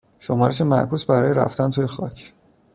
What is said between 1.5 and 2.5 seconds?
توی خاک